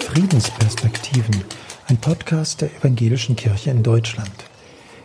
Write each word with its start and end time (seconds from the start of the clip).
Friedensperspektiven, 0.00 1.44
ein 1.88 1.96
Podcast 1.98 2.60
der 2.60 2.74
Evangelischen 2.76 3.36
Kirche 3.36 3.70
in 3.70 3.82
Deutschland. 3.82 4.30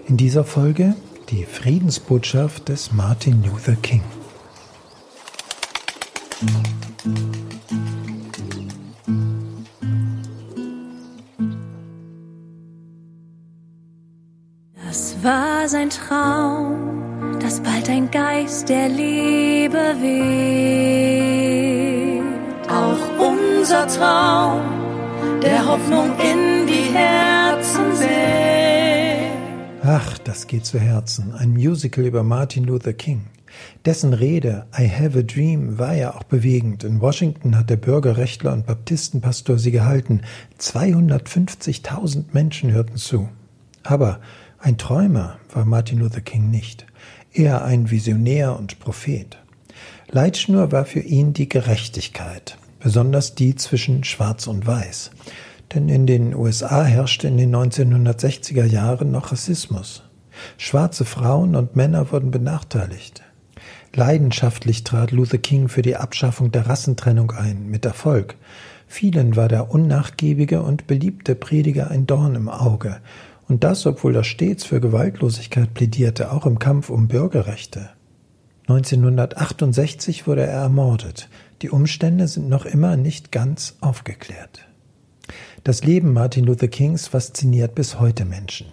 In 0.08 0.17
dieser 0.17 0.44
Folge 0.44 0.96
die 1.29 1.46
Friedensbotschaft 1.46 2.70
des 2.70 2.92
Martin 2.92 3.44
Luther 3.44 3.76
King. 3.76 4.04
Das 14.76 15.15
war 15.24 15.67
sein 15.67 15.90
Traum 15.90 17.02
dass 17.41 17.59
bald 17.62 17.90
ein 17.90 18.12
Geist 18.12 18.70
der 18.70 18.88
Liebe 18.88 19.95
weht. 19.99 22.10
Unser 23.21 23.88
Traum, 23.88 24.61
der 25.41 25.66
Hoffnung 25.66 26.11
in 26.20 26.66
die 26.67 26.93
Herzen 26.93 27.91
weht. 27.99 29.31
Ach, 29.84 30.17
das 30.17 30.47
geht 30.47 30.66
zu 30.66 30.80
Herzen. 30.80 31.34
Ein 31.34 31.52
Musical 31.52 32.05
über 32.05 32.23
Martin 32.23 32.63
Luther 32.63 32.94
King. 32.94 33.27
Dessen 33.85 34.13
Rede 34.13 34.66
I 34.77 34.89
Have 34.89 35.20
a 35.20 35.21
Dream 35.21 35.77
war 35.77 35.94
ja 35.94 36.16
auch 36.16 36.23
bewegend. 36.23 36.84
In 36.84 37.02
Washington 37.02 37.57
hat 37.57 37.70
der 37.70 37.77
Bürgerrechtler 37.77 38.53
und 38.53 38.66
Baptistenpastor 38.66 39.59
sie 39.59 39.72
gehalten. 39.72 40.22
250.000 40.59 42.25
Menschen 42.31 42.72
hörten 42.72 42.97
zu. 42.97 43.30
Aber 43.83 44.19
ein 44.58 44.77
Träumer 44.77 45.38
war 45.53 45.66
Martin 45.66 45.99
Luther 45.99 46.22
King 46.22 46.49
nicht 46.49 46.85
eher 47.33 47.63
ein 47.63 47.91
Visionär 47.91 48.58
und 48.58 48.80
Prophet. 48.80 49.38
Leitschnur 50.09 50.72
war 50.72 50.85
für 50.85 50.99
ihn 50.99 51.33
die 51.33 51.47
Gerechtigkeit, 51.47 52.58
besonders 52.81 53.35
die 53.35 53.55
zwischen 53.55 54.03
Schwarz 54.03 54.47
und 54.47 54.66
Weiß. 54.67 55.11
Denn 55.73 55.88
in 55.88 56.05
den 56.05 56.36
USA 56.36 56.83
herrschte 56.83 57.28
in 57.28 57.38
den 57.38 57.55
1960er 57.55 58.66
Jahren 58.66 59.11
noch 59.11 59.31
Rassismus. 59.31 60.03
Schwarze 60.58 61.05
Frauen 61.05 61.55
und 61.55 61.75
Männer 61.75 62.11
wurden 62.11 62.31
benachteiligt. 62.31 63.23
Leidenschaftlich 63.94 64.83
trat 64.83 65.11
Luther 65.11 65.38
King 65.38 65.67
für 65.67 65.81
die 65.81 65.97
Abschaffung 65.97 66.52
der 66.52 66.67
Rassentrennung 66.67 67.31
ein, 67.31 67.67
mit 67.70 67.86
Erfolg. 67.86 68.36
Vielen 68.88 69.36
war 69.36 69.48
der 69.48 69.72
unnachgiebige 69.72 70.61
und 70.61 70.88
beliebte 70.88 71.36
Prediger 71.36 71.92
ein 71.92 72.08
Dorn 72.08 72.36
im 72.36 72.50
Auge, 72.50 73.02
und 73.48 73.66
das, 73.66 73.86
obwohl 73.86 74.16
er 74.16 74.23
stets 74.23 74.64
für 74.64 74.80
Gewaltlosigkeit 74.80 75.73
plädierte, 75.73 76.31
auch 76.31 76.45
im 76.45 76.58
Kampf 76.58 76.89
um 76.89 77.09
Bürgerrechte. 77.09 77.89
1968 78.67 80.25
wurde 80.25 80.44
er 80.44 80.61
ermordet. 80.61 81.27
Die 81.62 81.70
Umstände 81.70 82.28
sind 82.28 82.50
noch 82.50 82.66
immer 82.66 82.98
nicht 82.98 83.31
ganz 83.31 83.76
aufgeklärt. 83.81 84.67
Das 85.64 85.84
Leben 85.84 86.12
Martin 86.12 86.45
Luther 86.45 86.67
Kings 86.67 87.08
fasziniert 87.08 87.76
bis 87.76 88.00
heute 88.00 88.26
Menschen. 88.26 88.67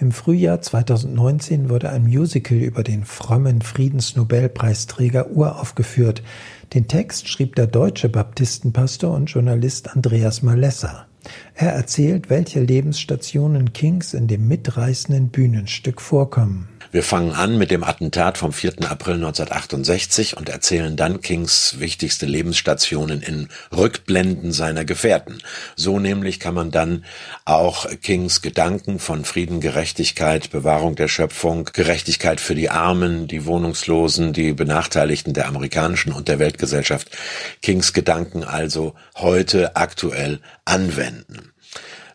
Im 0.00 0.10
Frühjahr 0.10 0.60
2019 0.60 1.70
wurde 1.70 1.90
ein 1.90 2.02
Musical 2.02 2.58
über 2.58 2.82
den 2.82 3.04
frommen 3.04 3.62
Friedensnobelpreisträger 3.62 5.30
uraufgeführt. 5.30 6.24
Den 6.74 6.88
Text 6.88 7.28
schrieb 7.28 7.54
der 7.54 7.68
deutsche 7.68 8.08
Baptistenpastor 8.08 9.14
und 9.14 9.26
Journalist 9.26 9.94
Andreas 9.94 10.42
Malessa. 10.42 11.06
Er 11.54 11.72
erzählt, 11.72 12.28
welche 12.28 12.60
Lebensstationen 12.60 13.72
Kings 13.72 14.14
in 14.14 14.26
dem 14.26 14.48
mitreißenden 14.48 15.28
Bühnenstück 15.28 16.00
vorkommen. 16.00 16.68
Wir 16.92 17.02
fangen 17.02 17.32
an 17.32 17.56
mit 17.56 17.70
dem 17.70 17.84
Attentat 17.84 18.36
vom 18.36 18.52
4. 18.52 18.90
April 18.90 19.14
1968 19.14 20.36
und 20.36 20.50
erzählen 20.50 20.94
dann 20.94 21.22
Kings 21.22 21.76
wichtigste 21.78 22.26
Lebensstationen 22.26 23.22
in 23.22 23.48
Rückblenden 23.74 24.52
seiner 24.52 24.84
Gefährten. 24.84 25.38
So 25.74 25.98
nämlich 25.98 26.38
kann 26.38 26.52
man 26.52 26.70
dann 26.70 27.06
auch 27.46 27.86
Kings 28.02 28.42
Gedanken 28.42 28.98
von 28.98 29.24
Frieden, 29.24 29.62
Gerechtigkeit, 29.62 30.50
Bewahrung 30.50 30.94
der 30.94 31.08
Schöpfung, 31.08 31.64
Gerechtigkeit 31.72 32.42
für 32.42 32.54
die 32.54 32.68
Armen, 32.68 33.26
die 33.26 33.46
Wohnungslosen, 33.46 34.34
die 34.34 34.52
Benachteiligten 34.52 35.32
der 35.32 35.48
amerikanischen 35.48 36.12
und 36.12 36.28
der 36.28 36.40
Weltgesellschaft, 36.40 37.08
Kings 37.62 37.94
Gedanken 37.94 38.44
also 38.44 38.94
heute 39.16 39.76
aktuell 39.76 40.40
anwenden. 40.66 41.51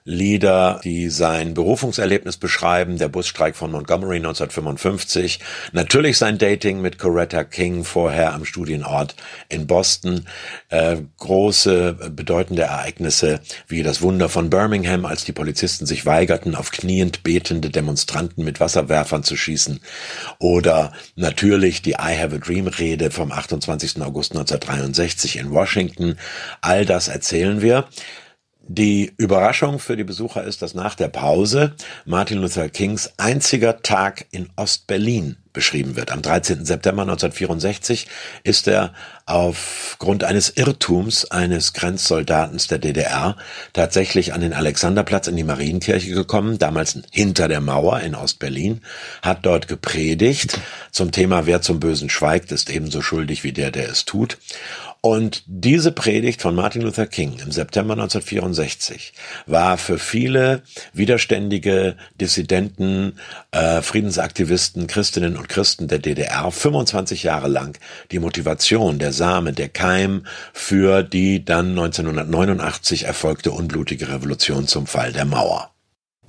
Lieder, 0.10 0.80
die 0.86 1.10
sein 1.10 1.54
Berufungserlebnis 1.54 2.38
beschreiben, 2.38 2.98
der 2.98 3.10
Busstreik 3.10 3.58
von 3.58 3.72
Montgomery 3.72 4.16
1955, 4.16 5.42
natürlich 5.74 6.18
sein 6.18 6.38
Dating 6.38 6.80
mit 6.80 6.98
Coretta 6.98 7.44
King 7.44 7.84
vorher 7.84 8.34
am 8.34 8.46
Studienort 8.46 9.18
in 9.50 9.68
Boston, 9.68 10.26
äh, 10.70 10.96
große 11.18 12.12
bedeutende 12.16 12.62
Ereignisse 12.62 13.42
wie 13.68 13.84
das 13.84 14.02
Wunder 14.02 14.30
von 14.30 14.50
Birmingham, 14.50 15.04
als 15.04 15.26
die 15.26 15.34
Polizisten 15.34 15.86
sich 15.86 16.06
weigerten, 16.06 16.56
auf 16.56 16.72
kniend 16.72 17.24
betende 17.24 17.70
Demonstranten 17.70 18.46
mit 18.46 18.62
Wasserwerfern 18.62 19.26
zu 19.26 19.36
schießen, 19.36 19.82
oder 20.40 20.94
natürlich 21.18 21.82
die 21.82 21.96
I 22.00 22.18
Have 22.18 22.34
a 22.34 22.40
Dream 22.40 22.68
Rede 22.68 23.12
vom 23.12 23.34
28. 23.34 24.02
August 24.02 24.32
1963 24.32 25.36
in 25.38 25.52
Washington. 25.52 26.16
All 26.62 26.86
das 26.86 27.10
erzählen 27.10 27.62
wir. 27.62 27.90
Die 28.70 29.14
Überraschung 29.16 29.80
für 29.80 29.96
die 29.96 30.04
Besucher 30.04 30.44
ist, 30.44 30.62
dass 30.62 30.74
nach 30.74 30.94
der 30.94 31.08
Pause 31.08 31.74
Martin 32.06 32.40
Luther 32.40 32.68
Kings 32.68 33.14
einziger 33.16 33.82
Tag 33.82 34.26
in 34.32 34.50
Ostberlin 34.58 35.38
beschrieben 35.58 35.96
wird. 35.96 36.12
Am 36.12 36.22
13. 36.22 36.66
September 36.66 37.02
1964 37.02 38.08
ist 38.44 38.68
er 38.68 38.94
aufgrund 39.26 40.24
eines 40.24 40.50
Irrtums 40.56 41.26
eines 41.26 41.74
Grenzsoldatens 41.74 42.68
der 42.68 42.78
DDR 42.78 43.38
tatsächlich 43.74 44.34
an 44.34 44.42
den 44.42 44.54
Alexanderplatz 44.54 45.28
in 45.28 45.36
die 45.36 45.44
Marienkirche 45.44 46.12
gekommen, 46.12 46.60
damals 46.60 47.00
hinter 47.12 47.48
der 47.48 47.62
Mauer 47.62 48.02
in 48.02 48.16
Ostberlin, 48.16 48.82
hat 49.24 49.46
dort 49.46 49.68
gepredigt 49.68 50.60
zum 50.92 51.12
Thema 51.12 51.48
Wer 51.48 51.64
zum 51.64 51.80
Bösen 51.80 52.10
schweigt, 52.10 52.52
ist 52.52 52.70
ebenso 52.70 53.02
schuldig 53.02 53.44
wie 53.44 53.54
der, 53.54 53.72
der 53.72 53.90
es 53.90 54.06
tut. 54.06 54.38
Und 55.02 55.44
diese 55.46 55.92
Predigt 55.92 56.42
von 56.42 56.56
Martin 56.56 56.82
Luther 56.82 57.06
King 57.06 57.40
im 57.40 57.52
September 57.52 57.94
1964 57.94 59.14
war 59.46 59.78
für 59.78 60.00
viele 60.00 60.64
widerständige 60.94 61.96
Dissidenten, 62.20 63.14
äh, 63.52 63.82
Friedensaktivisten, 63.82 64.88
Christinnen 64.88 65.38
und 65.38 65.50
Christen 65.50 65.88
der 65.88 66.00
DDR 66.00 66.52
25 66.52 67.24
Jahre 67.24 67.48
lang 67.48 67.78
die 68.12 68.20
Motivation, 68.20 69.00
der 69.00 69.14
Same, 69.14 69.54
der 69.54 69.70
Keim 69.70 70.26
für 70.54 71.04
die 71.04 71.46
dann 71.46 71.70
1989 71.70 73.06
erfolgte 73.06 73.52
unblutige 73.52 74.10
Revolution 74.10 74.68
zum 74.68 74.88
Fall 74.88 75.14
der 75.14 75.26
Mauer. 75.26 75.72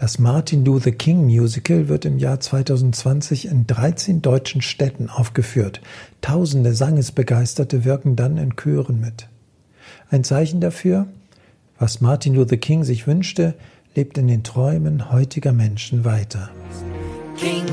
Das 0.00 0.20
Martin 0.20 0.64
Luther 0.64 0.92
King 0.92 1.24
Musical 1.24 1.88
wird 1.88 2.04
im 2.04 2.18
Jahr 2.18 2.38
2020 2.38 3.46
in 3.46 3.66
13 3.66 4.22
deutschen 4.22 4.62
Städten 4.62 5.10
aufgeführt. 5.10 5.80
Tausende 6.20 6.72
Sangesbegeisterte 6.72 7.84
wirken 7.84 8.14
dann 8.14 8.36
in 8.36 8.54
Chören 8.54 9.00
mit. 9.00 9.26
Ein 10.08 10.22
Zeichen 10.22 10.60
dafür, 10.60 11.08
was 11.80 12.00
Martin 12.00 12.36
Luther 12.36 12.58
King 12.58 12.84
sich 12.84 13.08
wünschte, 13.08 13.54
lebt 13.96 14.18
in 14.18 14.28
den 14.28 14.44
Träumen 14.44 15.10
heutiger 15.10 15.52
Menschen 15.52 16.04
weiter. 16.04 16.48
King 17.36 17.64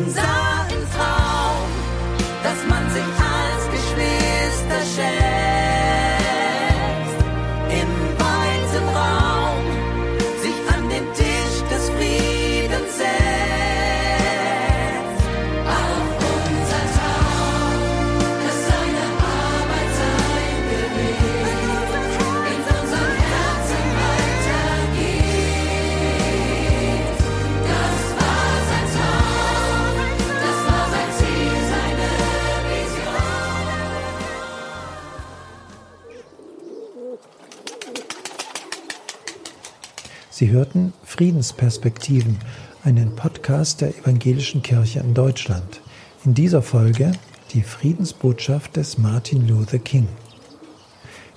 Sie 40.37 40.49
hörten 40.49 40.91
Friedensperspektiven, 41.05 42.37
einen 42.83 43.15
Podcast 43.15 43.79
der 43.79 43.97
Evangelischen 43.97 44.61
Kirche 44.61 44.99
in 44.99 45.13
Deutschland. 45.13 45.79
In 46.25 46.33
dieser 46.33 46.61
Folge 46.61 47.13
die 47.53 47.61
Friedensbotschaft 47.61 48.75
des 48.75 48.97
Martin 48.97 49.47
Luther 49.47 49.79
King. 49.79 50.09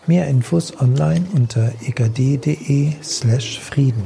Mehr 0.09 0.27
Infos 0.27 0.81
online 0.81 1.25
unter 1.33 1.71
egd.de 1.81 2.95
slash 3.01 3.61
Frieden. 3.61 4.03